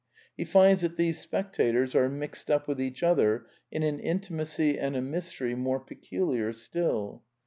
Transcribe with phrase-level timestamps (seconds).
[0.35, 4.95] He finds that these spectators are mixed up with each other in an intimacy and
[4.95, 7.21] a mystery more ^peculiar still.